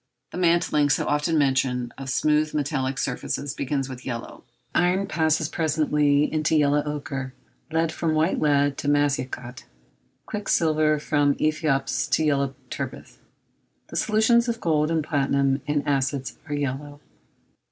[0.31, 4.43] The mantling, so often mentioned, of smooth metallic surfaces begins with yellow.
[4.73, 7.35] Iron passes presently into yellow ochre,
[7.71, 9.65] lead from white lead to massicot,
[10.25, 13.19] quicksilver from æthiops to yellow turbith.
[13.89, 16.99] The solutions of gold and platinum in acids are yellow.